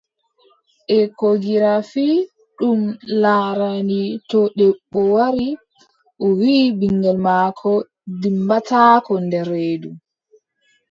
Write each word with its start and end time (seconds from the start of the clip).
Ekogirafi, 0.99 2.07
ɗum 2.59 2.81
laarani 3.21 4.01
to 4.29 4.39
debbo 4.57 5.01
wari 5.15 5.47
o 6.25 6.27
wii 6.39 6.65
ɓiŋngel 6.79 7.17
maako 7.25 7.71
dimmbataako 8.21 9.13
nder 9.25 9.45
reedu, 9.51 9.91